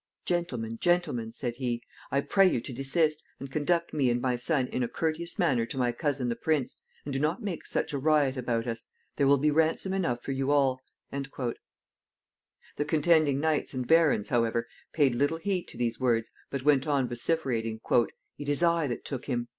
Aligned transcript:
"Gentlemen, 0.25 0.79
gentlemen," 0.79 1.31
said 1.31 1.57
he, 1.57 1.83
"I 2.09 2.21
pray 2.21 2.47
you 2.49 2.59
to 2.61 2.73
desist, 2.73 3.23
and 3.39 3.51
conduct 3.51 3.93
me 3.93 4.09
and 4.09 4.19
my 4.19 4.35
son 4.35 4.65
in 4.65 4.81
a 4.81 4.87
courteous 4.87 5.37
manner 5.37 5.63
to 5.67 5.77
my 5.77 5.91
cousin 5.91 6.27
the 6.27 6.35
prince, 6.35 6.75
and 7.05 7.13
do 7.13 7.19
not 7.19 7.43
make 7.43 7.67
such 7.67 7.93
a 7.93 7.99
riot 7.99 8.35
about 8.35 8.65
us. 8.65 8.87
There 9.17 9.27
will 9.27 9.37
be 9.37 9.51
ransom 9.51 9.93
enough 9.93 10.23
for 10.23 10.31
you 10.31 10.49
all." 10.49 10.81
The 11.11 11.53
contending 12.87 13.39
knights 13.39 13.75
and 13.75 13.85
barons, 13.87 14.29
however, 14.29 14.67
paid 14.91 15.13
little 15.13 15.37
heed 15.37 15.67
to 15.67 15.77
these 15.77 15.99
words, 15.99 16.31
but 16.49 16.63
went 16.63 16.87
on 16.87 17.07
vociferating, 17.07 17.79
"It 18.39 18.49
is 18.49 18.63
I 18.63 18.87
that 18.87 19.05
took 19.05 19.25
him." 19.25 19.49